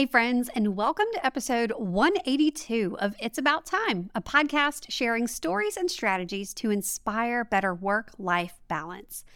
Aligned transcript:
Hey, 0.00 0.06
friends, 0.06 0.48
and 0.54 0.76
welcome 0.76 1.04
to 1.12 1.26
episode 1.26 1.72
182 1.76 2.96
of 3.00 3.14
It's 3.20 3.36
About 3.36 3.66
Time, 3.66 4.10
a 4.14 4.22
podcast 4.22 4.86
sharing 4.88 5.26
stories 5.26 5.76
and 5.76 5.90
strategies 5.90 6.54
to 6.54 6.70
inspire 6.70 7.44
better 7.44 7.74
work 7.74 8.12
life 8.18 8.54
balance. 8.66 9.26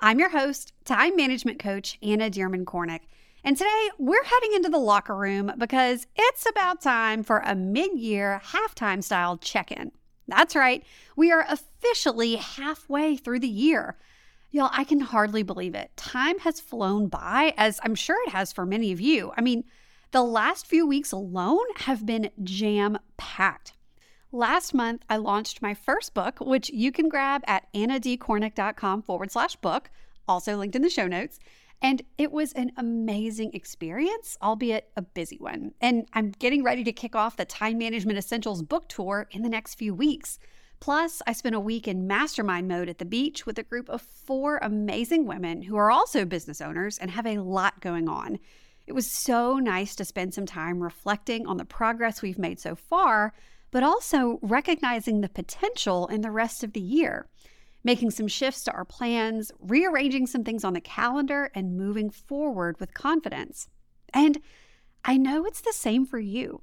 I'm 0.00 0.18
your 0.18 0.30
host, 0.30 0.72
time 0.84 1.14
management 1.14 1.60
coach 1.60 1.98
Anna 2.02 2.30
Dearmon 2.30 2.64
Kornick, 2.64 3.02
and 3.44 3.56
today 3.56 3.90
we're 3.96 4.24
heading 4.24 4.54
into 4.54 4.70
the 4.70 4.78
locker 4.78 5.14
room 5.14 5.52
because 5.56 6.08
it's 6.16 6.50
about 6.50 6.80
time 6.80 7.22
for 7.22 7.38
a 7.38 7.54
mid 7.54 7.96
year 7.96 8.42
halftime 8.44 9.04
style 9.04 9.36
check 9.36 9.70
in. 9.70 9.92
That's 10.26 10.56
right, 10.56 10.82
we 11.14 11.30
are 11.30 11.46
officially 11.48 12.34
halfway 12.34 13.16
through 13.16 13.38
the 13.38 13.46
year. 13.46 13.96
Y'all, 14.50 14.70
I 14.72 14.82
can 14.82 14.98
hardly 14.98 15.44
believe 15.44 15.76
it. 15.76 15.96
Time 15.96 16.40
has 16.40 16.58
flown 16.58 17.06
by, 17.06 17.54
as 17.56 17.78
I'm 17.84 17.94
sure 17.94 18.16
it 18.26 18.32
has 18.32 18.52
for 18.52 18.66
many 18.66 18.90
of 18.90 19.00
you. 19.00 19.30
I 19.36 19.42
mean, 19.42 19.62
the 20.10 20.22
last 20.22 20.66
few 20.66 20.86
weeks 20.86 21.12
alone 21.12 21.64
have 21.76 22.06
been 22.06 22.30
jam 22.42 22.98
packed. 23.16 23.72
Last 24.32 24.74
month, 24.74 25.04
I 25.08 25.16
launched 25.16 25.62
my 25.62 25.74
first 25.74 26.12
book, 26.14 26.38
which 26.40 26.70
you 26.70 26.92
can 26.92 27.08
grab 27.08 27.42
at 27.46 27.72
annadkornick.com 27.74 29.02
forward 29.02 29.30
slash 29.30 29.56
book, 29.56 29.90
also 30.26 30.56
linked 30.56 30.76
in 30.76 30.82
the 30.82 30.90
show 30.90 31.06
notes. 31.06 31.38
And 31.80 32.02
it 32.18 32.32
was 32.32 32.52
an 32.52 32.72
amazing 32.76 33.52
experience, 33.54 34.36
albeit 34.42 34.90
a 34.96 35.02
busy 35.02 35.36
one. 35.38 35.72
And 35.80 36.08
I'm 36.12 36.32
getting 36.32 36.64
ready 36.64 36.84
to 36.84 36.92
kick 36.92 37.14
off 37.14 37.36
the 37.36 37.44
Time 37.44 37.78
Management 37.78 38.18
Essentials 38.18 38.62
book 38.62 38.88
tour 38.88 39.28
in 39.30 39.42
the 39.42 39.48
next 39.48 39.76
few 39.76 39.94
weeks. 39.94 40.38
Plus, 40.80 41.22
I 41.26 41.32
spent 41.32 41.54
a 41.54 41.60
week 41.60 41.88
in 41.88 42.06
mastermind 42.06 42.68
mode 42.68 42.88
at 42.88 42.98
the 42.98 43.04
beach 43.04 43.46
with 43.46 43.58
a 43.58 43.62
group 43.62 43.88
of 43.88 44.02
four 44.02 44.58
amazing 44.58 45.26
women 45.26 45.62
who 45.62 45.76
are 45.76 45.90
also 45.90 46.24
business 46.24 46.60
owners 46.60 46.98
and 46.98 47.10
have 47.10 47.26
a 47.26 47.38
lot 47.38 47.80
going 47.80 48.08
on. 48.08 48.38
It 48.88 48.94
was 48.94 49.10
so 49.10 49.58
nice 49.58 49.94
to 49.96 50.04
spend 50.06 50.32
some 50.32 50.46
time 50.46 50.82
reflecting 50.82 51.46
on 51.46 51.58
the 51.58 51.66
progress 51.66 52.22
we've 52.22 52.38
made 52.38 52.58
so 52.58 52.74
far, 52.74 53.34
but 53.70 53.82
also 53.82 54.38
recognizing 54.40 55.20
the 55.20 55.28
potential 55.28 56.06
in 56.06 56.22
the 56.22 56.30
rest 56.30 56.64
of 56.64 56.72
the 56.72 56.80
year, 56.80 57.28
making 57.84 58.12
some 58.12 58.28
shifts 58.28 58.64
to 58.64 58.72
our 58.72 58.86
plans, 58.86 59.52
rearranging 59.60 60.26
some 60.26 60.42
things 60.42 60.64
on 60.64 60.72
the 60.72 60.80
calendar, 60.80 61.50
and 61.54 61.76
moving 61.76 62.08
forward 62.08 62.80
with 62.80 62.94
confidence. 62.94 63.68
And 64.14 64.40
I 65.04 65.18
know 65.18 65.44
it's 65.44 65.60
the 65.60 65.74
same 65.74 66.06
for 66.06 66.18
you. 66.18 66.62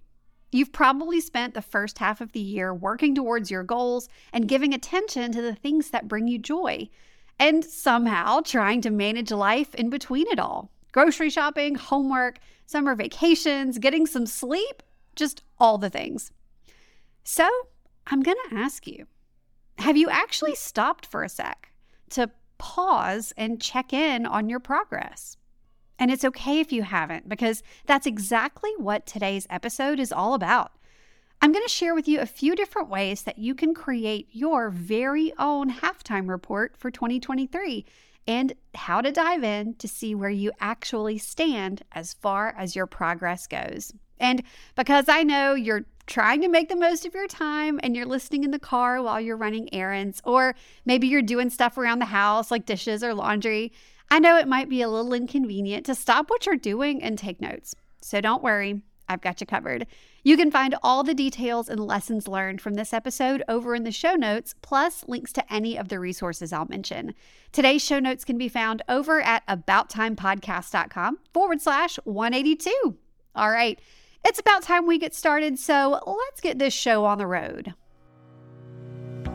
You've 0.52 0.74
probably 0.74 1.22
spent 1.22 1.54
the 1.54 1.62
first 1.62 2.00
half 2.00 2.22
of 2.22 2.32
the 2.32 2.40
year 2.40 2.74
working 2.74 3.14
towards 3.14 3.52
your 3.52 3.64
goals 3.64 4.10
and 4.34 4.48
giving 4.48 4.74
attention 4.74 5.32
to 5.34 5.44
the 5.44 5.54
things 5.54 5.92
that 5.92 6.08
bring 6.08 6.28
you 6.28 6.40
joy, 6.40 6.90
and 7.38 7.64
somehow 7.64 8.40
trying 8.40 8.82
to 8.82 8.90
manage 8.90 9.30
life 9.30 9.76
in 9.76 9.92
between 9.92 10.26
it 10.32 10.40
all 10.40 10.72
grocery 10.96 11.30
shopping, 11.30 11.76
homework, 11.76 12.40
summer 12.66 12.96
vacations, 12.96 13.80
getting 13.80 14.06
some 14.06 14.26
sleep, 14.26 14.82
just 15.14 15.44
all 15.60 15.78
the 15.78 15.90
things. 15.90 16.32
So, 17.22 17.50
I'm 18.08 18.24
going 18.24 18.38
to 18.50 18.56
ask 18.56 18.88
you 18.88 19.06
have 19.80 19.98
you 19.98 20.10
actually 20.10 20.56
stopped 20.56 21.06
for 21.06 21.22
a 21.22 21.28
sec 21.28 21.74
to 22.12 22.32
pause 22.58 23.34
and 23.36 23.62
check 23.62 23.92
in 23.92 24.26
on 24.26 24.48
your 24.48 24.62
progress? 24.62 25.36
And 26.00 26.10
it's 26.10 26.24
okay 26.24 26.62
if 26.62 26.72
you 26.72 26.84
haven't, 26.84 27.28
because 27.28 27.62
that's 27.86 28.08
exactly 28.08 28.72
what 28.78 29.06
today's 29.06 29.48
episode 29.50 30.00
is 30.00 30.14
all 30.14 30.34
about. 30.34 30.72
I'm 31.42 31.52
going 31.52 31.66
to 31.66 31.70
share 31.70 31.94
with 31.94 32.08
you 32.08 32.20
a 32.20 32.26
few 32.26 32.56
different 32.56 32.90
ways 32.90 33.24
that 33.24 33.38
you 33.38 33.54
can 33.54 33.74
create 33.74 34.30
your 34.32 34.70
very 34.70 35.32
own 35.38 35.72
halftime 35.72 36.30
report 36.30 36.76
for 36.78 36.90
2023 36.90 37.86
and 38.28 38.54
how 38.74 39.02
to 39.02 39.12
dive 39.12 39.44
in 39.44 39.76
to 39.76 39.88
see 39.88 40.16
where 40.16 40.30
you 40.30 40.52
actually 40.60 41.18
stand 41.18 41.84
as 41.92 42.14
far 42.14 42.56
as 42.58 42.76
your 42.76 42.88
progress 42.88 43.46
goes. 43.48 43.94
And 44.20 44.44
because 44.76 45.08
I 45.08 45.24
know 45.24 45.54
you're 45.54 45.86
trying 46.08 46.42
to 46.42 46.48
make 46.48 46.70
the 46.70 46.76
most 46.76 47.06
of 47.06 47.14
your 47.14 47.28
time 47.28 47.80
and 47.84 47.96
you're 47.96 48.06
listening 48.06 48.44
in 48.44 48.52
the 48.52 48.60
car 48.60 49.02
while 49.02 49.20
you're 49.20 49.38
running 49.38 49.74
errands, 49.74 50.22
or 50.24 50.56
maybe 50.86 51.08
you're 51.08 51.22
doing 51.22 51.50
stuff 51.50 51.78
around 51.78 52.00
the 52.00 52.06
house 52.06 52.52
like 52.52 52.66
dishes 52.66 53.04
or 53.04 53.14
laundry, 53.14 53.72
I 54.10 54.20
know 54.20 54.38
it 54.38 54.48
might 54.48 54.70
be 54.70 54.82
a 54.82 54.90
little 54.90 55.14
inconvenient 55.14 55.86
to 55.88 55.96
stop 55.96 56.30
what 56.30 56.46
you're 56.46 56.56
doing 56.56 57.02
and 57.02 57.18
take 57.18 57.42
notes. 57.42 57.76
So 58.02 58.22
don't 58.22 58.44
worry, 58.44 58.82
I've 59.08 59.22
got 59.22 59.42
you 59.42 59.48
covered. 59.48 59.88
You 60.24 60.38
can 60.38 60.50
find 60.52 60.76
all 60.82 61.04
the 61.04 61.14
details 61.14 61.70
and 61.70 61.80
lessons 61.80 62.28
learned 62.28 62.62
from 62.62 62.74
this 62.74 62.94
episode 62.94 63.44
over 63.48 63.76
in 63.76 63.84
the 63.84 63.92
show 63.92 64.14
notes, 64.14 64.56
plus 64.62 65.04
links 65.08 65.32
to 65.34 65.54
any 65.54 65.78
of 65.78 65.90
the 65.90 66.00
resources 66.00 66.52
I'll 66.52 66.66
mention. 66.66 67.14
Today's 67.52 67.84
show 67.84 68.00
notes 68.00 68.26
can 68.26 68.38
be 68.38 68.50
found 68.50 68.82
over 68.90 69.22
at 69.22 69.46
abouttimepodcast.com 69.48 71.20
forward 71.34 71.62
slash 71.62 71.98
182. 72.04 72.98
All 73.36 73.52
right, 73.52 73.80
it's 74.24 74.40
about 74.40 74.64
time 74.64 74.88
we 74.88 74.98
get 74.98 75.14
started, 75.14 75.60
so 75.60 76.02
let's 76.06 76.42
get 76.42 76.58
this 76.58 76.74
show 76.74 77.06
on 77.06 77.18
the 77.18 77.28
road. 77.28 77.74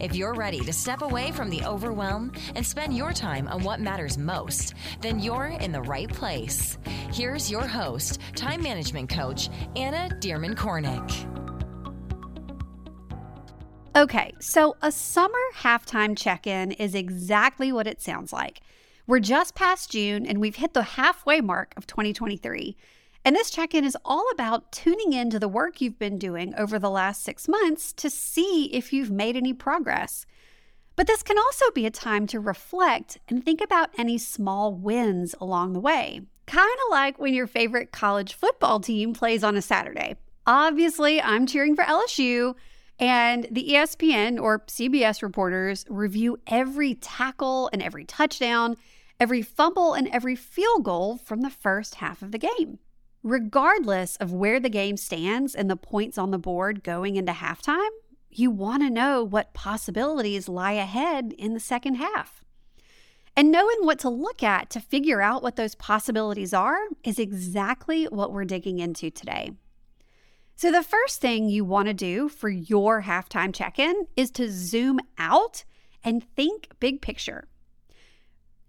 If 0.00 0.14
you're 0.14 0.34
ready 0.34 0.60
to 0.60 0.72
step 0.72 1.02
away 1.02 1.30
from 1.32 1.50
the 1.50 1.64
overwhelm 1.64 2.32
and 2.54 2.66
spend 2.66 2.96
your 2.96 3.12
time 3.12 3.48
on 3.48 3.62
what 3.62 3.80
matters 3.80 4.18
most, 4.18 4.74
then 5.00 5.20
you're 5.20 5.56
in 5.60 5.72
the 5.72 5.82
right 5.82 6.08
place. 6.08 6.78
Here's 7.12 7.50
your 7.50 7.66
host, 7.66 8.20
time 8.34 8.62
management 8.62 9.10
coach, 9.10 9.48
Anna 9.76 10.08
Dearmon 10.20 10.54
Kornick. 10.54 11.26
Okay, 13.96 14.32
so 14.38 14.76
a 14.82 14.92
summer 14.92 15.38
halftime 15.56 16.16
check 16.16 16.46
in 16.46 16.70
is 16.72 16.94
exactly 16.94 17.72
what 17.72 17.88
it 17.88 18.00
sounds 18.00 18.32
like. 18.32 18.60
We're 19.06 19.18
just 19.18 19.56
past 19.56 19.90
June 19.90 20.24
and 20.24 20.40
we've 20.40 20.54
hit 20.54 20.72
the 20.72 20.82
halfway 20.82 21.40
mark 21.40 21.74
of 21.76 21.88
2023. 21.88 22.76
And 23.30 23.36
this 23.36 23.52
check 23.52 23.74
in 23.74 23.84
is 23.84 23.96
all 24.04 24.28
about 24.32 24.72
tuning 24.72 25.12
into 25.12 25.38
the 25.38 25.46
work 25.46 25.80
you've 25.80 26.00
been 26.00 26.18
doing 26.18 26.52
over 26.56 26.80
the 26.80 26.90
last 26.90 27.22
six 27.22 27.46
months 27.46 27.92
to 27.92 28.10
see 28.10 28.64
if 28.72 28.92
you've 28.92 29.12
made 29.12 29.36
any 29.36 29.52
progress. 29.52 30.26
But 30.96 31.06
this 31.06 31.22
can 31.22 31.38
also 31.38 31.70
be 31.70 31.86
a 31.86 31.92
time 31.92 32.26
to 32.26 32.40
reflect 32.40 33.18
and 33.28 33.44
think 33.44 33.60
about 33.60 33.90
any 33.96 34.18
small 34.18 34.74
wins 34.74 35.36
along 35.40 35.74
the 35.74 35.78
way. 35.78 36.22
Kind 36.46 36.72
of 36.72 36.90
like 36.90 37.20
when 37.20 37.32
your 37.32 37.46
favorite 37.46 37.92
college 37.92 38.34
football 38.34 38.80
team 38.80 39.14
plays 39.14 39.44
on 39.44 39.56
a 39.56 39.62
Saturday. 39.62 40.16
Obviously, 40.44 41.22
I'm 41.22 41.46
cheering 41.46 41.76
for 41.76 41.84
LSU, 41.84 42.56
and 42.98 43.46
the 43.48 43.68
ESPN 43.74 44.42
or 44.42 44.64
CBS 44.66 45.22
reporters 45.22 45.84
review 45.88 46.40
every 46.48 46.96
tackle 46.96 47.70
and 47.72 47.80
every 47.80 48.06
touchdown, 48.06 48.76
every 49.20 49.42
fumble 49.42 49.94
and 49.94 50.08
every 50.08 50.34
field 50.34 50.82
goal 50.82 51.16
from 51.16 51.42
the 51.42 51.50
first 51.50 51.94
half 51.94 52.22
of 52.22 52.32
the 52.32 52.38
game. 52.38 52.80
Regardless 53.22 54.16
of 54.16 54.32
where 54.32 54.58
the 54.58 54.70
game 54.70 54.96
stands 54.96 55.54
and 55.54 55.68
the 55.68 55.76
points 55.76 56.16
on 56.16 56.30
the 56.30 56.38
board 56.38 56.82
going 56.82 57.16
into 57.16 57.32
halftime, 57.32 57.90
you 58.30 58.50
want 58.50 58.82
to 58.82 58.88
know 58.88 59.22
what 59.22 59.52
possibilities 59.52 60.48
lie 60.48 60.72
ahead 60.72 61.34
in 61.36 61.52
the 61.52 61.60
second 61.60 61.96
half. 61.96 62.42
And 63.36 63.52
knowing 63.52 63.78
what 63.80 63.98
to 64.00 64.08
look 64.08 64.42
at 64.42 64.70
to 64.70 64.80
figure 64.80 65.20
out 65.20 65.42
what 65.42 65.56
those 65.56 65.74
possibilities 65.74 66.54
are 66.54 66.78
is 67.04 67.18
exactly 67.18 68.04
what 68.04 68.32
we're 68.32 68.44
digging 68.44 68.78
into 68.78 69.10
today. 69.10 69.52
So, 70.56 70.70
the 70.70 70.82
first 70.82 71.20
thing 71.20 71.48
you 71.48 71.64
want 71.64 71.88
to 71.88 71.94
do 71.94 72.28
for 72.28 72.48
your 72.48 73.02
halftime 73.02 73.54
check 73.54 73.78
in 73.78 74.06
is 74.16 74.30
to 74.32 74.50
zoom 74.50 74.98
out 75.16 75.64
and 76.04 76.22
think 76.34 76.68
big 76.80 77.00
picture. 77.00 77.48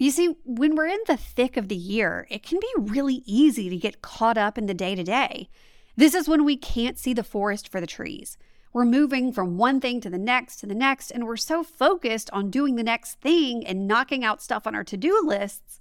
You 0.01 0.09
see, 0.09 0.35
when 0.45 0.75
we're 0.75 0.87
in 0.87 0.99
the 1.05 1.15
thick 1.15 1.57
of 1.57 1.67
the 1.67 1.75
year, 1.75 2.25
it 2.31 2.41
can 2.41 2.59
be 2.59 2.73
really 2.75 3.21
easy 3.27 3.69
to 3.69 3.77
get 3.77 4.01
caught 4.01 4.35
up 4.35 4.57
in 4.57 4.65
the 4.65 4.73
day 4.73 4.95
to 4.95 5.03
day. 5.03 5.47
This 5.95 6.15
is 6.15 6.27
when 6.27 6.43
we 6.43 6.57
can't 6.57 6.97
see 6.97 7.13
the 7.13 7.23
forest 7.23 7.69
for 7.69 7.79
the 7.79 7.85
trees. 7.85 8.35
We're 8.73 8.83
moving 8.83 9.31
from 9.31 9.59
one 9.59 9.79
thing 9.79 10.01
to 10.01 10.09
the 10.09 10.17
next 10.17 10.55
to 10.61 10.65
the 10.65 10.73
next, 10.73 11.11
and 11.11 11.27
we're 11.27 11.37
so 11.37 11.61
focused 11.61 12.31
on 12.33 12.49
doing 12.49 12.77
the 12.77 12.83
next 12.83 13.21
thing 13.21 13.63
and 13.67 13.87
knocking 13.87 14.25
out 14.25 14.41
stuff 14.41 14.65
on 14.65 14.73
our 14.73 14.83
to 14.85 14.97
do 14.97 15.21
lists 15.23 15.79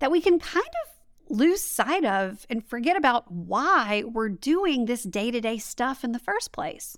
that 0.00 0.10
we 0.10 0.20
can 0.20 0.40
kind 0.40 0.66
of 0.66 1.38
lose 1.38 1.60
sight 1.60 2.04
of 2.04 2.48
and 2.50 2.66
forget 2.66 2.96
about 2.96 3.30
why 3.30 4.02
we're 4.04 4.30
doing 4.30 4.86
this 4.86 5.04
day 5.04 5.30
to 5.30 5.40
day 5.40 5.58
stuff 5.58 6.02
in 6.02 6.10
the 6.10 6.18
first 6.18 6.50
place. 6.50 6.96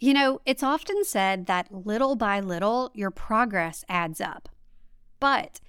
You 0.00 0.12
know, 0.12 0.42
it's 0.44 0.62
often 0.62 1.02
said 1.02 1.46
that 1.46 1.72
little 1.72 2.14
by 2.14 2.40
little, 2.40 2.90
your 2.92 3.10
progress 3.10 3.86
adds 3.88 4.20
up. 4.20 4.50
But 5.18 5.60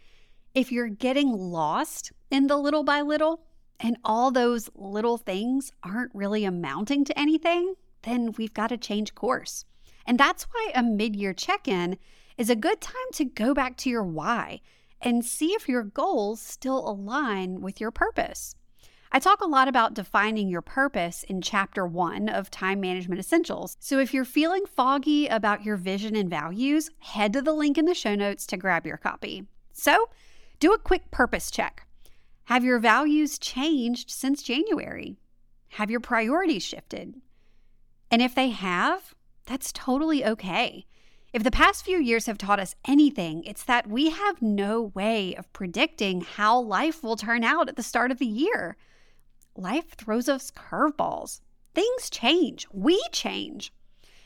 if 0.56 0.72
you're 0.72 0.88
getting 0.88 1.32
lost 1.32 2.14
in 2.32 2.48
the 2.48 2.58
little 2.58 2.84
by 2.84 3.02
little, 3.02 3.44
and 3.80 3.98
all 4.06 4.32
those 4.32 4.70
little 4.74 5.18
things 5.18 5.74
aren't 5.84 6.16
really 6.16 6.46
amounting 6.46 7.04
to 7.06 7.20
anything, 7.20 7.76
then 8.04 8.32
we've 8.38 8.54
got 8.54 8.68
to 8.68 8.78
change 8.78 9.14
course. 9.16 9.66
And 10.06 10.18
that's 10.18 10.44
why 10.44 10.72
a 10.74 10.82
mid 10.82 11.16
year 11.16 11.34
check 11.34 11.68
in 11.68 11.98
is 12.38 12.50
a 12.50 12.56
good 12.56 12.80
time 12.80 12.96
to 13.14 13.26
go 13.26 13.54
back 13.54 13.76
to 13.78 13.90
your 13.90 14.04
why 14.04 14.62
and 15.02 15.26
see 15.26 15.48
if 15.48 15.68
your 15.68 15.84
goals 15.84 16.42
still 16.42 16.90
align 16.90 17.60
with 17.62 17.82
your 17.82 17.92
purpose. 17.92 18.56
I 19.12 19.20
talk 19.20 19.42
a 19.42 19.48
lot 19.48 19.68
about 19.68 19.94
defining 19.94 20.50
your 20.50 20.62
purpose 20.62 21.24
in 21.24 21.42
chapter 21.42 21.86
one 21.86 22.28
of 22.28 22.50
Time 22.50 22.82
Management 22.82 23.20
Essentials. 23.20 23.78
So 23.80 24.00
if 24.00 24.14
you're 24.14 24.26
feeling 24.26 24.66
foggy 24.66 25.28
about 25.28 25.64
your 25.64 25.78
vision 25.78 26.16
and 26.16 26.30
values, 26.30 26.90
head 27.00 27.34
to 27.34 27.42
the 27.42 27.54
link 27.54 27.78
in 27.78 27.86
the 27.86 27.94
show 27.94 28.16
notes 28.16 28.46
to 28.48 28.58
grab 28.58 28.86
your 28.86 28.98
copy. 28.98 29.46
So 29.74 30.10
do 30.60 30.74
a 30.74 30.80
quick 30.80 31.12
purpose 31.12 31.52
check. 31.52 31.88
Have 32.46 32.64
your 32.64 32.80
values 32.80 33.40
changed 33.40 34.10
since 34.12 34.44
January? 34.44 35.18
Have 35.70 35.90
your 35.92 36.00
priorities 36.00 36.64
shifted? 36.64 37.16
And 38.12 38.22
if 38.22 38.36
they 38.36 38.50
have, 38.50 39.14
that's 39.46 39.72
totally 39.72 40.24
okay. 40.26 40.86
If 41.34 41.44
the 41.44 41.52
past 41.52 41.84
few 41.84 42.00
years 42.00 42.28
have 42.28 42.38
taught 42.38 42.60
us 42.60 42.76
anything, 42.88 43.44
it's 43.44 43.64
that 43.64 43.88
we 43.90 44.10
have 44.12 44.42
no 44.42 44.92
way 44.94 45.36
of 45.36 45.52
predicting 45.52 46.22
how 46.22 46.60
life 46.60 47.04
will 47.04 47.18
turn 47.18 47.44
out 47.44 47.68
at 47.68 47.76
the 47.76 47.84
start 47.84 48.12
of 48.12 48.20
the 48.20 48.26
year 48.26 48.78
life 49.58 49.96
throws 49.96 50.28
us 50.30 50.52
curveballs. 50.52 51.42
Things 51.74 52.10
change. 52.10 52.68
We 52.72 53.02
change. 53.12 53.74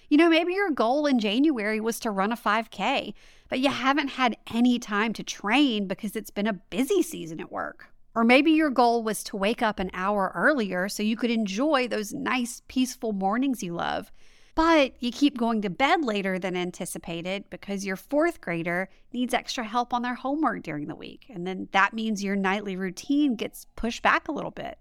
You 0.09 0.17
know, 0.17 0.29
maybe 0.29 0.53
your 0.53 0.71
goal 0.71 1.06
in 1.06 1.19
January 1.19 1.79
was 1.79 2.00
to 2.01 2.11
run 2.11 2.31
a 2.31 2.38
5K, 2.38 3.13
but 3.47 3.59
you 3.59 3.69
haven't 3.69 4.09
had 4.09 4.38
any 4.51 4.79
time 4.79 5.13
to 5.13 5.23
train 5.23 5.88
because 5.88 6.15
it's 6.15 6.31
been 6.31 6.47
a 6.47 6.53
busy 6.53 7.03
season 7.03 7.39
at 7.39 7.51
work. 7.51 7.88
Or 8.15 8.23
maybe 8.23 8.51
your 8.51 8.71
goal 8.71 9.03
was 9.03 9.23
to 9.25 9.38
wake 9.38 9.61
up 9.61 9.79
an 9.79 9.91
hour 9.94 10.31
earlier 10.33 10.89
so 10.89 11.03
you 11.03 11.15
could 11.15 11.29
enjoy 11.29 11.88
those 11.88 12.11
nice, 12.11 12.63
peaceful 12.67 13.13
mornings 13.13 13.61
you 13.61 13.73
love. 13.73 14.11
But 14.56 14.94
you 15.00 15.11
keep 15.11 15.38
going 15.38 15.61
to 15.61 15.69
bed 15.69 16.03
later 16.03 16.39
than 16.39 16.57
anticipated 16.57 17.45
because 17.51 17.85
your 17.85 17.95
fourth 17.95 18.41
grader 18.41 18.89
needs 19.13 19.33
extra 19.33 19.63
help 19.63 19.94
on 19.94 20.01
their 20.01 20.15
homework 20.15 20.63
during 20.63 20.88
the 20.88 20.95
week. 20.95 21.27
And 21.29 21.45
then 21.45 21.69
that 21.71 21.94
means 21.94 22.23
your 22.23 22.35
nightly 22.35 22.75
routine 22.75 23.35
gets 23.35 23.67
pushed 23.75 24.01
back 24.01 24.27
a 24.27 24.33
little 24.33 24.51
bit 24.51 24.79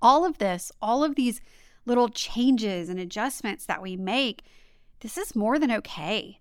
all 0.00 0.24
of 0.24 0.38
this, 0.38 0.70
all 0.80 1.04
of 1.04 1.14
these 1.14 1.40
little 1.88 2.08
changes 2.08 2.88
and 2.88 3.00
adjustments 3.00 3.66
that 3.66 3.82
we 3.82 3.96
make, 3.96 4.42
this 5.00 5.18
is 5.18 5.34
more 5.34 5.58
than 5.58 5.72
okay. 5.72 6.40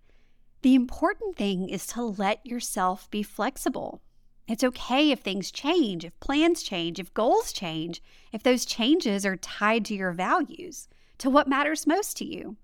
The 0.61 0.75
important 0.75 1.35
thing 1.35 1.69
is 1.69 1.87
to 1.87 2.03
let 2.03 2.45
yourself 2.45 3.09
be 3.09 3.23
flexible. 3.23 4.01
It's 4.47 4.63
okay 4.63 5.11
if 5.11 5.19
things 5.19 5.51
change, 5.51 6.05
if 6.05 6.19
plans 6.19 6.61
change, 6.63 6.99
if 6.99 7.13
goals 7.13 7.51
change, 7.51 8.01
if 8.31 8.43
those 8.43 8.65
changes 8.65 9.25
are 9.25 9.35
tied 9.35 9.85
to 9.85 9.95
your 9.95 10.11
values, 10.11 10.87
to 11.17 11.29
what 11.29 11.47
matters 11.47 11.87
most 11.87 12.17
to 12.17 12.25
you. 12.25 12.57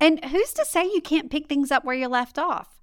And 0.00 0.24
who's 0.24 0.52
to 0.54 0.64
say 0.64 0.84
you 0.84 1.00
can't 1.00 1.30
pick 1.30 1.48
things 1.48 1.70
up 1.70 1.84
where 1.84 1.96
you 1.96 2.08
left 2.08 2.38
off? 2.38 2.80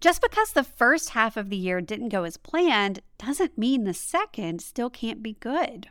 Just 0.00 0.20
because 0.20 0.52
the 0.52 0.64
first 0.64 1.10
half 1.10 1.36
of 1.36 1.50
the 1.50 1.56
year 1.56 1.80
didn't 1.80 2.08
go 2.08 2.24
as 2.24 2.36
planned 2.36 3.00
doesn't 3.18 3.58
mean 3.58 3.84
the 3.84 3.94
second 3.94 4.60
still 4.60 4.90
can't 4.90 5.22
be 5.22 5.34
good. 5.34 5.88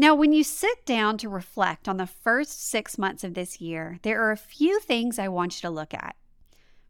Now, 0.00 0.14
when 0.14 0.32
you 0.32 0.44
sit 0.44 0.86
down 0.86 1.18
to 1.18 1.28
reflect 1.28 1.86
on 1.86 1.98
the 1.98 2.06
first 2.06 2.70
six 2.70 2.96
months 2.96 3.22
of 3.22 3.34
this 3.34 3.60
year, 3.60 3.98
there 4.00 4.22
are 4.22 4.30
a 4.30 4.36
few 4.38 4.80
things 4.80 5.18
I 5.18 5.28
want 5.28 5.56
you 5.56 5.68
to 5.68 5.74
look 5.74 5.92
at. 5.92 6.16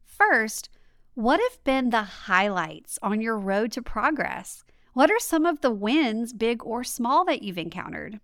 First, 0.05 0.71
what 1.15 1.41
have 1.41 1.65
been 1.65 1.91
the 1.91 2.05
highlights 2.05 3.01
on 3.03 3.21
your 3.21 3.37
road 3.37 3.73
to 3.73 3.83
progress? 3.83 4.63
What 4.93 5.11
are 5.11 5.19
some 5.19 5.45
of 5.45 5.61
the 5.61 5.73
wins, 5.73 6.33
big 6.33 6.65
or 6.65 6.85
small, 6.85 7.25
that 7.25 7.43
you've 7.43 7.59
encountered? 7.59 8.21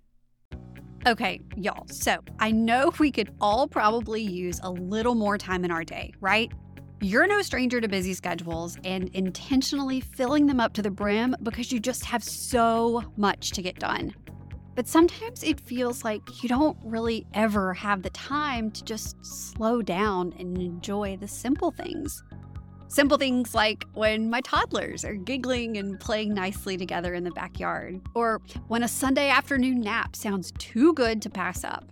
Okay, 1.04 1.40
y'all, 1.56 1.88
so 1.88 2.18
I 2.38 2.52
know 2.52 2.92
we 3.00 3.10
could 3.10 3.34
all 3.40 3.66
probably 3.66 4.22
use 4.22 4.60
a 4.62 4.70
little 4.70 5.16
more 5.16 5.36
time 5.36 5.64
in 5.64 5.72
our 5.72 5.82
day, 5.82 6.12
right? 6.20 6.52
You're 7.00 7.26
no 7.26 7.42
stranger 7.42 7.80
to 7.80 7.88
busy 7.88 8.14
schedules 8.14 8.78
and 8.84 9.08
intentionally 9.14 10.00
filling 10.00 10.46
them 10.46 10.60
up 10.60 10.74
to 10.74 10.82
the 10.82 10.92
brim 10.92 11.34
because 11.42 11.72
you 11.72 11.80
just 11.80 12.04
have 12.04 12.22
so 12.22 13.02
much 13.16 13.50
to 13.50 13.62
get 13.62 13.80
done. 13.80 14.14
But 14.76 14.86
sometimes 14.86 15.42
it 15.42 15.58
feels 15.58 16.04
like 16.04 16.42
you 16.42 16.50
don't 16.50 16.76
really 16.84 17.26
ever 17.32 17.72
have 17.72 18.02
the 18.02 18.10
time 18.10 18.70
to 18.72 18.84
just 18.84 19.16
slow 19.24 19.80
down 19.80 20.34
and 20.38 20.60
enjoy 20.60 21.16
the 21.16 21.26
simple 21.26 21.70
things. 21.70 22.22
Simple 22.88 23.16
things 23.16 23.54
like 23.54 23.84
when 23.94 24.28
my 24.28 24.42
toddlers 24.42 25.02
are 25.02 25.14
giggling 25.14 25.78
and 25.78 25.98
playing 25.98 26.34
nicely 26.34 26.76
together 26.76 27.14
in 27.14 27.24
the 27.24 27.30
backyard, 27.30 28.00
or 28.14 28.42
when 28.68 28.82
a 28.82 28.88
Sunday 28.88 29.30
afternoon 29.30 29.80
nap 29.80 30.14
sounds 30.14 30.52
too 30.58 30.92
good 30.92 31.22
to 31.22 31.30
pass 31.30 31.64
up. 31.64 31.90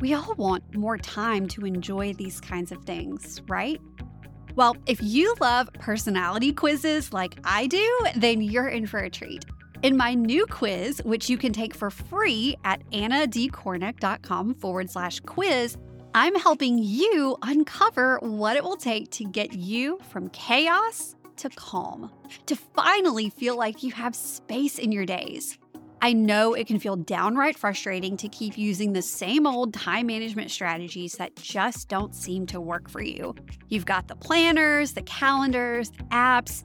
We 0.00 0.12
all 0.12 0.34
want 0.36 0.76
more 0.76 0.98
time 0.98 1.48
to 1.48 1.64
enjoy 1.64 2.12
these 2.12 2.38
kinds 2.38 2.70
of 2.70 2.84
things, 2.84 3.40
right? 3.48 3.80
Well, 4.56 4.76
if 4.86 5.02
you 5.02 5.34
love 5.40 5.72
personality 5.74 6.52
quizzes 6.52 7.14
like 7.14 7.38
I 7.44 7.66
do, 7.66 7.98
then 8.16 8.42
you're 8.42 8.68
in 8.68 8.86
for 8.86 9.00
a 9.00 9.10
treat. 9.10 9.44
In 9.82 9.96
my 9.96 10.12
new 10.12 10.44
quiz, 10.44 11.00
which 11.06 11.30
you 11.30 11.38
can 11.38 11.54
take 11.54 11.74
for 11.74 11.90
free 11.90 12.54
at 12.64 12.82
annadkornick.com 12.90 14.54
forward 14.56 14.90
slash 14.90 15.20
quiz, 15.20 15.78
I'm 16.14 16.34
helping 16.34 16.76
you 16.76 17.38
uncover 17.40 18.18
what 18.18 18.56
it 18.56 18.62
will 18.62 18.76
take 18.76 19.10
to 19.12 19.24
get 19.24 19.54
you 19.54 19.98
from 20.10 20.28
chaos 20.30 21.16
to 21.36 21.48
calm, 21.48 22.10
to 22.44 22.56
finally 22.56 23.30
feel 23.30 23.56
like 23.56 23.82
you 23.82 23.90
have 23.92 24.14
space 24.14 24.78
in 24.78 24.92
your 24.92 25.06
days. 25.06 25.56
I 26.02 26.12
know 26.12 26.52
it 26.52 26.66
can 26.66 26.78
feel 26.78 26.96
downright 26.96 27.58
frustrating 27.58 28.18
to 28.18 28.28
keep 28.28 28.58
using 28.58 28.92
the 28.92 29.02
same 29.02 29.46
old 29.46 29.72
time 29.72 30.08
management 30.08 30.50
strategies 30.50 31.14
that 31.14 31.36
just 31.36 31.88
don't 31.88 32.14
seem 32.14 32.44
to 32.46 32.60
work 32.60 32.90
for 32.90 33.02
you. 33.02 33.34
You've 33.68 33.86
got 33.86 34.08
the 34.08 34.16
planners, 34.16 34.92
the 34.92 35.02
calendars, 35.02 35.90
apps, 36.10 36.64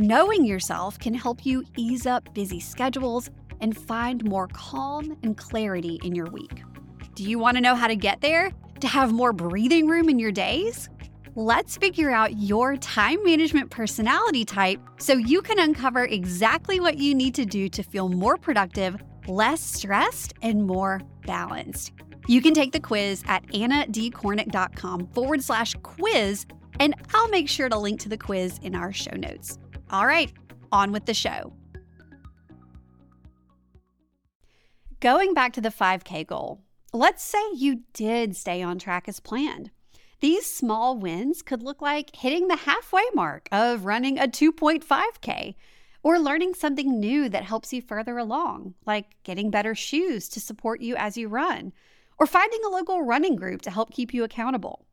Knowing 0.00 0.44
yourself 0.44 0.96
can 1.00 1.12
help 1.12 1.44
you 1.44 1.64
ease 1.76 2.06
up 2.06 2.32
busy 2.32 2.60
schedules 2.60 3.30
and 3.60 3.76
find 3.76 4.22
more 4.22 4.46
calm 4.52 5.18
and 5.24 5.36
clarity 5.36 5.98
in 6.04 6.14
your 6.14 6.26
week. 6.26 6.62
Do 7.16 7.24
you 7.24 7.36
want 7.36 7.56
to 7.56 7.60
know 7.60 7.74
how 7.74 7.88
to 7.88 7.96
get 7.96 8.20
there? 8.20 8.52
To 8.78 8.86
have 8.86 9.12
more 9.12 9.32
breathing 9.32 9.88
room 9.88 10.08
in 10.08 10.20
your 10.20 10.30
days? 10.30 10.88
Let's 11.34 11.76
figure 11.76 12.12
out 12.12 12.38
your 12.38 12.76
time 12.76 13.24
management 13.24 13.70
personality 13.70 14.44
type 14.44 14.80
so 14.98 15.14
you 15.14 15.42
can 15.42 15.58
uncover 15.58 16.04
exactly 16.04 16.78
what 16.78 16.98
you 16.98 17.12
need 17.12 17.34
to 17.34 17.44
do 17.44 17.68
to 17.70 17.82
feel 17.82 18.08
more 18.08 18.36
productive, 18.36 19.02
less 19.26 19.60
stressed, 19.60 20.32
and 20.42 20.64
more 20.64 21.00
balanced. 21.26 21.92
You 22.28 22.40
can 22.40 22.54
take 22.54 22.70
the 22.70 22.78
quiz 22.78 23.24
at 23.26 23.44
annadkornick.com 23.48 25.08
forward 25.08 25.42
slash 25.42 25.74
quiz, 25.82 26.46
and 26.80 26.94
I'll 27.14 27.28
make 27.28 27.48
sure 27.48 27.68
to 27.68 27.78
link 27.78 28.00
to 28.00 28.08
the 28.08 28.18
quiz 28.18 28.58
in 28.62 28.74
our 28.74 28.92
show 28.92 29.16
notes. 29.16 29.58
All 29.90 30.06
right, 30.06 30.32
on 30.72 30.92
with 30.92 31.06
the 31.06 31.14
show. 31.14 31.52
Going 35.00 35.32
back 35.32 35.52
to 35.52 35.60
the 35.60 35.68
5K 35.68 36.26
goal, 36.26 36.60
let's 36.92 37.22
say 37.22 37.38
you 37.54 37.82
did 37.92 38.36
stay 38.36 38.62
on 38.62 38.78
track 38.78 39.08
as 39.08 39.20
planned. 39.20 39.70
These 40.20 40.46
small 40.46 40.98
wins 40.98 41.42
could 41.42 41.62
look 41.62 41.80
like 41.80 42.16
hitting 42.16 42.48
the 42.48 42.56
halfway 42.56 43.04
mark 43.14 43.48
of 43.52 43.84
running 43.84 44.18
a 44.18 44.26
2.5K 44.26 45.54
or 46.02 46.18
learning 46.18 46.54
something 46.54 46.98
new 46.98 47.28
that 47.28 47.44
helps 47.44 47.72
you 47.72 47.80
further 47.80 48.18
along, 48.18 48.74
like 48.86 49.14
getting 49.22 49.50
better 49.50 49.76
shoes 49.76 50.28
to 50.30 50.40
support 50.40 50.80
you 50.80 50.96
as 50.96 51.16
you 51.16 51.28
run, 51.28 51.72
or 52.18 52.26
finding 52.26 52.60
a 52.64 52.70
local 52.70 53.02
running 53.02 53.36
group 53.36 53.62
to 53.62 53.70
help 53.70 53.92
keep 53.92 54.12
you 54.12 54.24
accountable. 54.24 54.87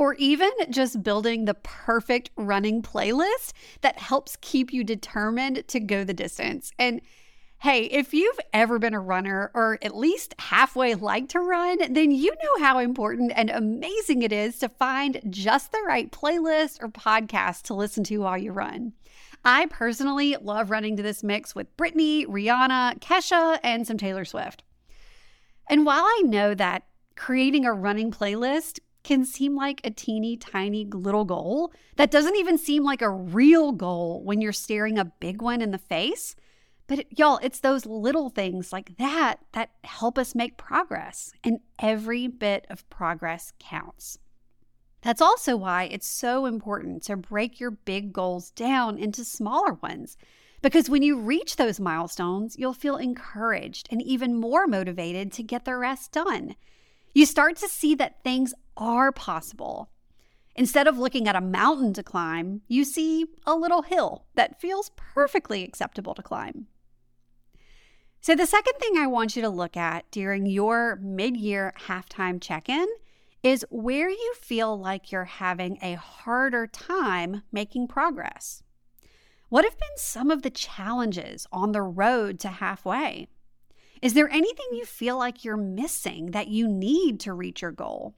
Or 0.00 0.14
even 0.14 0.50
just 0.70 1.02
building 1.02 1.44
the 1.44 1.52
perfect 1.52 2.30
running 2.34 2.80
playlist 2.80 3.52
that 3.82 3.98
helps 3.98 4.38
keep 4.40 4.72
you 4.72 4.82
determined 4.82 5.68
to 5.68 5.78
go 5.78 6.04
the 6.04 6.14
distance. 6.14 6.72
And 6.78 7.02
Hey, 7.58 7.82
if 7.82 8.14
you've 8.14 8.40
ever 8.54 8.78
been 8.78 8.94
a 8.94 9.00
runner 9.00 9.50
or 9.52 9.78
at 9.82 9.94
least 9.94 10.34
halfway 10.38 10.94
like 10.94 11.28
to 11.28 11.40
run, 11.40 11.92
then 11.92 12.10
you 12.10 12.30
know 12.30 12.64
how 12.64 12.78
important 12.78 13.32
and 13.36 13.50
amazing 13.50 14.22
it 14.22 14.32
is 14.32 14.58
to 14.60 14.70
find 14.70 15.20
just 15.28 15.70
the 15.70 15.82
right 15.86 16.10
playlist 16.10 16.82
or 16.82 16.88
podcast 16.88 17.64
to 17.64 17.74
listen 17.74 18.02
to 18.04 18.16
while 18.16 18.38
you 18.38 18.52
run. 18.52 18.94
I 19.44 19.66
personally 19.66 20.38
love 20.40 20.70
running 20.70 20.96
to 20.96 21.02
this 21.02 21.22
mix 21.22 21.54
with 21.54 21.76
Britney, 21.76 22.24
Rihanna, 22.24 22.98
Kesha, 23.00 23.58
and 23.62 23.86
some 23.86 23.98
Taylor 23.98 24.24
Swift. 24.24 24.64
And 25.68 25.84
while 25.84 26.04
I 26.04 26.22
know 26.24 26.54
that 26.54 26.84
creating 27.14 27.66
a 27.66 27.74
running 27.74 28.10
playlist 28.10 28.80
can 29.02 29.24
seem 29.24 29.56
like 29.56 29.80
a 29.84 29.90
teeny 29.90 30.36
tiny 30.36 30.84
little 30.84 31.24
goal 31.24 31.72
that 31.96 32.10
doesn't 32.10 32.36
even 32.36 32.58
seem 32.58 32.84
like 32.84 33.02
a 33.02 33.10
real 33.10 33.72
goal 33.72 34.22
when 34.22 34.40
you're 34.40 34.52
staring 34.52 34.98
a 34.98 35.12
big 35.20 35.40
one 35.40 35.62
in 35.62 35.70
the 35.70 35.78
face. 35.78 36.36
But 36.86 37.00
it, 37.00 37.18
y'all, 37.18 37.38
it's 37.42 37.60
those 37.60 37.86
little 37.86 38.30
things 38.30 38.72
like 38.72 38.96
that 38.98 39.36
that 39.52 39.70
help 39.84 40.18
us 40.18 40.34
make 40.34 40.56
progress, 40.56 41.32
and 41.44 41.60
every 41.78 42.26
bit 42.26 42.66
of 42.68 42.88
progress 42.90 43.52
counts. 43.60 44.18
That's 45.02 45.22
also 45.22 45.56
why 45.56 45.84
it's 45.84 46.08
so 46.08 46.46
important 46.46 47.02
to 47.04 47.16
break 47.16 47.58
your 47.58 47.70
big 47.70 48.12
goals 48.12 48.50
down 48.50 48.98
into 48.98 49.24
smaller 49.24 49.74
ones. 49.74 50.16
Because 50.62 50.90
when 50.90 51.02
you 51.02 51.18
reach 51.18 51.56
those 51.56 51.80
milestones, 51.80 52.56
you'll 52.58 52.74
feel 52.74 52.96
encouraged 52.96 53.88
and 53.90 54.02
even 54.02 54.38
more 54.38 54.66
motivated 54.66 55.32
to 55.32 55.42
get 55.42 55.64
the 55.64 55.76
rest 55.76 56.12
done. 56.12 56.54
You 57.12 57.26
start 57.26 57.56
to 57.56 57.68
see 57.68 57.94
that 57.96 58.22
things 58.22 58.54
are 58.76 59.12
possible. 59.12 59.90
Instead 60.54 60.86
of 60.86 60.98
looking 60.98 61.28
at 61.28 61.36
a 61.36 61.40
mountain 61.40 61.92
to 61.94 62.02
climb, 62.02 62.62
you 62.68 62.84
see 62.84 63.26
a 63.46 63.54
little 63.54 63.82
hill 63.82 64.26
that 64.34 64.60
feels 64.60 64.90
perfectly 64.96 65.64
acceptable 65.64 66.14
to 66.14 66.22
climb. 66.22 66.66
So, 68.20 68.34
the 68.34 68.46
second 68.46 68.74
thing 68.78 68.98
I 68.98 69.06
want 69.06 69.34
you 69.34 69.42
to 69.42 69.48
look 69.48 69.76
at 69.76 70.10
during 70.10 70.44
your 70.44 70.96
mid 70.96 71.36
year 71.36 71.72
halftime 71.86 72.40
check 72.40 72.68
in 72.68 72.86
is 73.42 73.64
where 73.70 74.10
you 74.10 74.34
feel 74.38 74.78
like 74.78 75.10
you're 75.10 75.24
having 75.24 75.78
a 75.80 75.94
harder 75.94 76.66
time 76.66 77.42
making 77.50 77.88
progress. 77.88 78.62
What 79.48 79.64
have 79.64 79.78
been 79.78 79.96
some 79.96 80.30
of 80.30 80.42
the 80.42 80.50
challenges 80.50 81.46
on 81.50 81.72
the 81.72 81.82
road 81.82 82.38
to 82.40 82.48
halfway? 82.48 83.28
Is 84.02 84.14
there 84.14 84.30
anything 84.30 84.66
you 84.72 84.86
feel 84.86 85.18
like 85.18 85.44
you're 85.44 85.58
missing 85.58 86.30
that 86.30 86.48
you 86.48 86.66
need 86.66 87.20
to 87.20 87.34
reach 87.34 87.60
your 87.60 87.70
goal? 87.70 88.14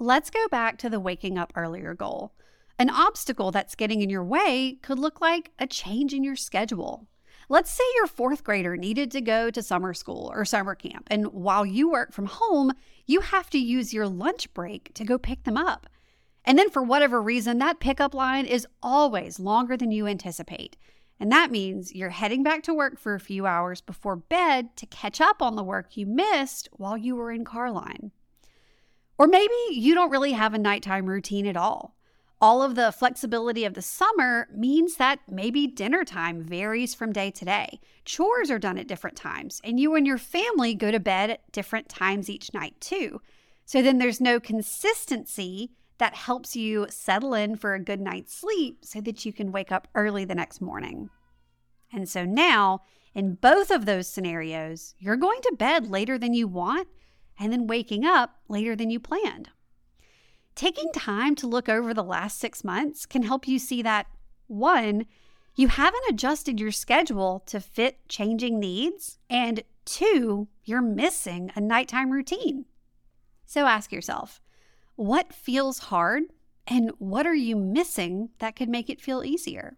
Let's 0.00 0.30
go 0.30 0.48
back 0.48 0.78
to 0.78 0.90
the 0.90 0.98
waking 0.98 1.38
up 1.38 1.52
earlier 1.54 1.94
goal. 1.94 2.32
An 2.76 2.90
obstacle 2.90 3.52
that's 3.52 3.76
getting 3.76 4.02
in 4.02 4.10
your 4.10 4.24
way 4.24 4.78
could 4.82 4.98
look 4.98 5.20
like 5.20 5.52
a 5.60 5.68
change 5.68 6.12
in 6.12 6.24
your 6.24 6.34
schedule. 6.34 7.06
Let's 7.48 7.70
say 7.70 7.84
your 7.94 8.08
fourth 8.08 8.42
grader 8.42 8.76
needed 8.76 9.12
to 9.12 9.20
go 9.20 9.48
to 9.50 9.62
summer 9.62 9.94
school 9.94 10.32
or 10.34 10.44
summer 10.44 10.74
camp, 10.74 11.06
and 11.08 11.26
while 11.26 11.64
you 11.64 11.90
work 11.90 12.12
from 12.12 12.26
home, 12.26 12.72
you 13.06 13.20
have 13.20 13.50
to 13.50 13.58
use 13.58 13.94
your 13.94 14.08
lunch 14.08 14.52
break 14.54 14.92
to 14.94 15.04
go 15.04 15.18
pick 15.18 15.44
them 15.44 15.56
up. 15.56 15.86
And 16.44 16.58
then, 16.58 16.70
for 16.70 16.82
whatever 16.82 17.22
reason, 17.22 17.58
that 17.58 17.80
pickup 17.80 18.14
line 18.14 18.46
is 18.46 18.66
always 18.82 19.38
longer 19.38 19.76
than 19.76 19.92
you 19.92 20.06
anticipate. 20.06 20.76
And 21.24 21.32
that 21.32 21.50
means 21.50 21.94
you're 21.94 22.10
heading 22.10 22.42
back 22.42 22.62
to 22.64 22.74
work 22.74 22.98
for 22.98 23.14
a 23.14 23.18
few 23.18 23.46
hours 23.46 23.80
before 23.80 24.14
bed 24.14 24.76
to 24.76 24.84
catch 24.84 25.22
up 25.22 25.40
on 25.40 25.56
the 25.56 25.62
work 25.62 25.96
you 25.96 26.04
missed 26.04 26.68
while 26.72 26.98
you 26.98 27.16
were 27.16 27.32
in 27.32 27.46
car 27.46 27.70
line. 27.70 28.10
Or 29.16 29.26
maybe 29.26 29.54
you 29.70 29.94
don't 29.94 30.10
really 30.10 30.32
have 30.32 30.52
a 30.52 30.58
nighttime 30.58 31.06
routine 31.06 31.46
at 31.46 31.56
all. 31.56 31.96
All 32.42 32.62
of 32.62 32.74
the 32.74 32.92
flexibility 32.92 33.64
of 33.64 33.72
the 33.72 33.80
summer 33.80 34.48
means 34.54 34.96
that 34.96 35.20
maybe 35.26 35.66
dinner 35.66 36.04
time 36.04 36.42
varies 36.42 36.94
from 36.94 37.10
day 37.10 37.30
to 37.30 37.44
day. 37.46 37.80
Chores 38.04 38.50
are 38.50 38.58
done 38.58 38.76
at 38.76 38.86
different 38.86 39.16
times, 39.16 39.62
and 39.64 39.80
you 39.80 39.94
and 39.94 40.06
your 40.06 40.18
family 40.18 40.74
go 40.74 40.90
to 40.90 41.00
bed 41.00 41.30
at 41.30 41.52
different 41.52 41.88
times 41.88 42.28
each 42.28 42.52
night, 42.52 42.78
too. 42.82 43.22
So 43.64 43.80
then 43.80 43.96
there's 43.96 44.20
no 44.20 44.40
consistency 44.40 45.70
that 45.98 46.14
helps 46.14 46.56
you 46.56 46.86
settle 46.90 47.34
in 47.34 47.56
for 47.56 47.74
a 47.74 47.80
good 47.80 48.00
night's 48.00 48.34
sleep 48.34 48.84
so 48.84 49.00
that 49.00 49.24
you 49.24 49.32
can 49.32 49.52
wake 49.52 49.70
up 49.70 49.88
early 49.94 50.24
the 50.24 50.34
next 50.34 50.60
morning. 50.60 51.10
And 51.92 52.08
so 52.08 52.24
now, 52.24 52.82
in 53.14 53.34
both 53.34 53.70
of 53.70 53.86
those 53.86 54.08
scenarios, 54.08 54.94
you're 54.98 55.16
going 55.16 55.40
to 55.42 55.54
bed 55.56 55.88
later 55.88 56.18
than 56.18 56.34
you 56.34 56.48
want 56.48 56.88
and 57.38 57.52
then 57.52 57.66
waking 57.66 58.04
up 58.04 58.38
later 58.48 58.74
than 58.74 58.90
you 58.90 58.98
planned. 58.98 59.50
Taking 60.54 60.90
time 60.92 61.34
to 61.36 61.46
look 61.46 61.68
over 61.68 61.92
the 61.92 62.02
last 62.02 62.38
six 62.38 62.64
months 62.64 63.06
can 63.06 63.22
help 63.22 63.46
you 63.46 63.58
see 63.58 63.82
that 63.82 64.06
one, 64.46 65.06
you 65.56 65.68
haven't 65.68 66.04
adjusted 66.08 66.60
your 66.60 66.72
schedule 66.72 67.40
to 67.46 67.60
fit 67.60 68.08
changing 68.08 68.58
needs, 68.58 69.18
and 69.30 69.62
two, 69.84 70.48
you're 70.64 70.82
missing 70.82 71.50
a 71.54 71.60
nighttime 71.60 72.10
routine. 72.10 72.66
So 73.46 73.66
ask 73.66 73.92
yourself, 73.92 74.40
what 74.96 75.32
feels 75.32 75.78
hard 75.78 76.24
and 76.66 76.90
what 76.98 77.26
are 77.26 77.34
you 77.34 77.56
missing 77.56 78.30
that 78.38 78.56
could 78.56 78.68
make 78.68 78.88
it 78.88 79.00
feel 79.00 79.24
easier? 79.24 79.76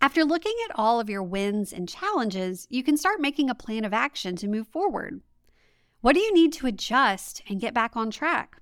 After 0.00 0.24
looking 0.24 0.54
at 0.68 0.78
all 0.78 1.00
of 1.00 1.08
your 1.08 1.22
wins 1.22 1.72
and 1.72 1.88
challenges, 1.88 2.66
you 2.68 2.82
can 2.82 2.96
start 2.96 3.20
making 3.20 3.48
a 3.48 3.54
plan 3.54 3.84
of 3.84 3.94
action 3.94 4.36
to 4.36 4.48
move 4.48 4.68
forward. 4.68 5.22
What 6.00 6.14
do 6.14 6.20
you 6.20 6.34
need 6.34 6.52
to 6.54 6.66
adjust 6.66 7.42
and 7.48 7.60
get 7.60 7.72
back 7.72 7.96
on 7.96 8.10
track? 8.10 8.60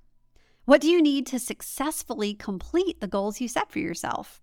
What 0.65 0.79
do 0.79 0.87
you 0.87 1.01
need 1.01 1.27
to 1.27 1.39
successfully 1.39 2.33
complete 2.33 3.01
the 3.01 3.07
goals 3.07 3.41
you 3.41 3.49
set 3.49 3.69
for 3.69 3.79
yourself? 3.79 4.39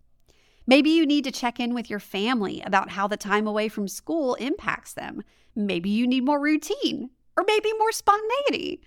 Maybe 0.66 0.90
you 0.90 1.06
need 1.06 1.24
to 1.24 1.32
check 1.32 1.58
in 1.58 1.72
with 1.72 1.88
your 1.88 1.98
family 1.98 2.60
about 2.60 2.90
how 2.90 3.08
the 3.08 3.16
time 3.16 3.46
away 3.46 3.68
from 3.68 3.88
school 3.88 4.34
impacts 4.34 4.92
them. 4.92 5.22
Maybe 5.56 5.88
you 5.88 6.06
need 6.06 6.24
more 6.24 6.38
routine 6.38 7.10
or 7.36 7.44
maybe 7.46 7.72
more 7.78 7.92
spontaneity. 7.92 8.82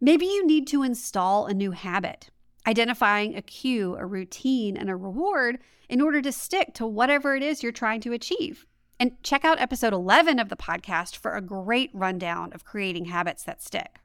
Maybe 0.00 0.24
you 0.24 0.46
need 0.46 0.66
to 0.68 0.82
install 0.82 1.46
a 1.46 1.52
new 1.52 1.72
habit, 1.72 2.30
identifying 2.66 3.36
a 3.36 3.42
cue, 3.42 3.96
a 3.96 4.06
routine, 4.06 4.76
and 4.76 4.88
a 4.88 4.96
reward 4.96 5.58
in 5.90 6.00
order 6.00 6.22
to 6.22 6.32
stick 6.32 6.72
to 6.74 6.86
whatever 6.86 7.34
it 7.34 7.42
is 7.42 7.62
you're 7.62 7.72
trying 7.72 8.00
to 8.02 8.12
achieve. 8.12 8.64
And 8.98 9.22
check 9.22 9.44
out 9.44 9.60
episode 9.60 9.92
11 9.92 10.38
of 10.38 10.48
the 10.48 10.56
podcast 10.56 11.16
for 11.16 11.34
a 11.34 11.42
great 11.42 11.90
rundown 11.92 12.52
of 12.52 12.64
creating 12.64 13.06
habits 13.06 13.44
that 13.44 13.62
stick. 13.62 13.98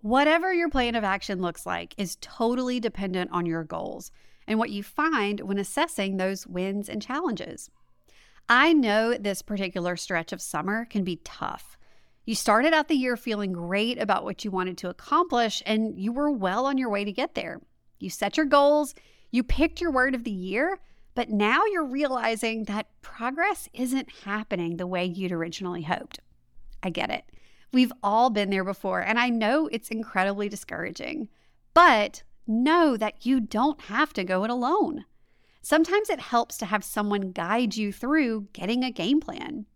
Whatever 0.00 0.52
your 0.52 0.68
plan 0.68 0.94
of 0.94 1.04
action 1.04 1.40
looks 1.40 1.64
like 1.64 1.94
is 1.96 2.18
totally 2.20 2.80
dependent 2.80 3.30
on 3.32 3.46
your 3.46 3.64
goals 3.64 4.10
and 4.46 4.58
what 4.58 4.70
you 4.70 4.82
find 4.82 5.40
when 5.40 5.58
assessing 5.58 6.16
those 6.16 6.46
wins 6.46 6.88
and 6.88 7.00
challenges. 7.00 7.70
I 8.48 8.72
know 8.72 9.14
this 9.14 9.42
particular 9.42 9.96
stretch 9.96 10.32
of 10.32 10.42
summer 10.42 10.84
can 10.84 11.04
be 11.04 11.20
tough. 11.24 11.76
You 12.24 12.34
started 12.36 12.72
out 12.72 12.86
the 12.86 12.94
year 12.94 13.16
feeling 13.16 13.52
great 13.52 13.98
about 13.98 14.24
what 14.24 14.44
you 14.44 14.50
wanted 14.50 14.78
to 14.78 14.88
accomplish, 14.88 15.62
and 15.66 15.98
you 15.98 16.12
were 16.12 16.30
well 16.30 16.66
on 16.66 16.78
your 16.78 16.88
way 16.88 17.04
to 17.04 17.12
get 17.12 17.34
there. 17.34 17.60
You 17.98 18.10
set 18.10 18.36
your 18.36 18.46
goals, 18.46 18.94
you 19.32 19.42
picked 19.42 19.80
your 19.80 19.90
word 19.90 20.14
of 20.14 20.24
the 20.24 20.30
year, 20.30 20.78
but 21.14 21.30
now 21.30 21.64
you're 21.66 21.84
realizing 21.84 22.64
that 22.64 22.86
progress 23.02 23.68
isn't 23.72 24.08
happening 24.24 24.76
the 24.76 24.86
way 24.86 25.04
you'd 25.04 25.32
originally 25.32 25.82
hoped. 25.82 26.20
I 26.82 26.90
get 26.90 27.10
it. 27.10 27.24
We've 27.72 27.92
all 28.02 28.30
been 28.30 28.50
there 28.50 28.64
before, 28.64 29.00
and 29.00 29.18
I 29.18 29.28
know 29.28 29.66
it's 29.66 29.88
incredibly 29.88 30.48
discouraging. 30.48 31.28
But 31.74 32.22
know 32.46 32.96
that 32.96 33.26
you 33.26 33.40
don't 33.40 33.80
have 33.82 34.12
to 34.12 34.24
go 34.24 34.44
it 34.44 34.50
alone. 34.50 35.06
Sometimes 35.62 36.10
it 36.10 36.20
helps 36.20 36.58
to 36.58 36.66
have 36.66 36.84
someone 36.84 37.32
guide 37.32 37.76
you 37.76 37.92
through 37.92 38.48
getting 38.52 38.84
a 38.84 38.90
game 38.90 39.20
plan. 39.20 39.66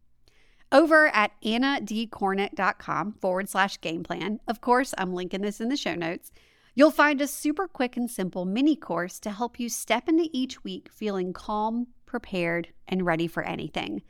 Over 0.73 1.09
at 1.09 1.33
annadkornick.com 1.43 3.13
forward 3.21 3.49
slash 3.49 3.81
game 3.81 4.03
plan, 4.03 4.41
of 4.49 4.61
course, 4.61 4.95
I'm 4.99 5.15
linking 5.15 5.43
this 5.43 5.61
in 5.61 5.69
the 5.69 5.77
show 5.77 5.95
notes, 5.95 6.33
you'll 6.75 6.91
find 6.91 7.21
a 7.21 7.29
super 7.29 7.69
quick 7.69 7.97
and 7.97 8.11
simple 8.11 8.45
mini 8.45 8.75
course 8.75 9.21
to 9.21 9.31
help 9.31 9.61
you 9.61 9.69
step 9.69 10.09
into 10.09 10.29
each 10.33 10.65
week 10.65 10.89
feeling 10.93 11.33
calm, 11.33 11.87
prepared, 12.05 12.69
and 12.89 13.07
ready 13.07 13.29
for 13.29 13.45
anything. 13.45 14.03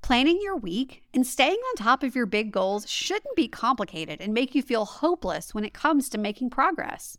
Planning 0.00 0.38
your 0.40 0.56
week 0.56 1.02
and 1.12 1.26
staying 1.26 1.58
on 1.58 1.74
top 1.74 2.04
of 2.04 2.14
your 2.14 2.26
big 2.26 2.52
goals 2.52 2.88
shouldn't 2.88 3.34
be 3.34 3.48
complicated 3.48 4.20
and 4.20 4.32
make 4.32 4.54
you 4.54 4.62
feel 4.62 4.84
hopeless 4.84 5.52
when 5.52 5.64
it 5.64 5.74
comes 5.74 6.08
to 6.08 6.18
making 6.18 6.50
progress. 6.50 7.18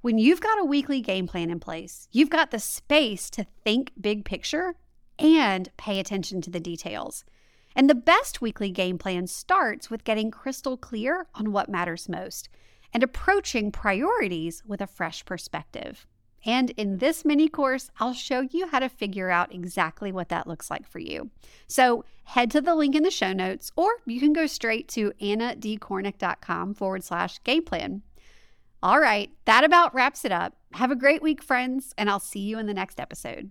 When 0.00 0.16
you've 0.16 0.40
got 0.40 0.58
a 0.58 0.64
weekly 0.64 1.02
game 1.02 1.26
plan 1.26 1.50
in 1.50 1.60
place, 1.60 2.08
you've 2.10 2.30
got 2.30 2.50
the 2.50 2.58
space 2.58 3.28
to 3.30 3.46
think 3.62 3.92
big 4.00 4.24
picture 4.24 4.74
and 5.18 5.68
pay 5.76 6.00
attention 6.00 6.40
to 6.40 6.50
the 6.50 6.58
details. 6.58 7.24
And 7.74 7.88
the 7.88 7.94
best 7.94 8.40
weekly 8.40 8.70
game 8.70 8.98
plan 8.98 9.26
starts 9.26 9.90
with 9.90 10.04
getting 10.04 10.30
crystal 10.30 10.76
clear 10.76 11.26
on 11.34 11.52
what 11.52 11.68
matters 11.68 12.08
most 12.08 12.48
and 12.92 13.02
approaching 13.02 13.72
priorities 13.72 14.62
with 14.66 14.80
a 14.80 14.86
fresh 14.86 15.24
perspective. 15.24 16.06
And 16.44 16.70
in 16.70 16.98
this 16.98 17.24
mini 17.24 17.48
course, 17.48 17.90
I'll 18.00 18.14
show 18.14 18.40
you 18.40 18.66
how 18.66 18.80
to 18.80 18.88
figure 18.88 19.30
out 19.30 19.54
exactly 19.54 20.10
what 20.10 20.28
that 20.30 20.46
looks 20.46 20.70
like 20.70 20.88
for 20.88 20.98
you. 20.98 21.30
So 21.68 22.04
head 22.24 22.50
to 22.50 22.60
the 22.60 22.74
link 22.74 22.94
in 22.94 23.04
the 23.04 23.10
show 23.10 23.32
notes, 23.32 23.70
or 23.76 23.96
you 24.06 24.18
can 24.18 24.32
go 24.32 24.46
straight 24.46 24.88
to 24.88 25.12
annadkornick.com 25.20 26.74
forward 26.74 27.04
slash 27.04 27.42
game 27.44 27.64
plan. 27.64 28.02
All 28.82 28.98
right, 28.98 29.30
that 29.44 29.62
about 29.62 29.94
wraps 29.94 30.24
it 30.24 30.32
up. 30.32 30.56
Have 30.72 30.90
a 30.90 30.96
great 30.96 31.22
week, 31.22 31.42
friends, 31.42 31.94
and 31.96 32.10
I'll 32.10 32.18
see 32.18 32.40
you 32.40 32.58
in 32.58 32.66
the 32.66 32.74
next 32.74 32.98
episode. 32.98 33.50